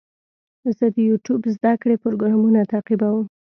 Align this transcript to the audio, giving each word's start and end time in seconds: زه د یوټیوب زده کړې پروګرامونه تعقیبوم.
زه 0.77 0.85
د 0.95 0.97
یوټیوب 1.09 1.41
زده 1.55 1.73
کړې 1.81 1.95
پروګرامونه 2.03 2.59
تعقیبوم. 2.71 3.25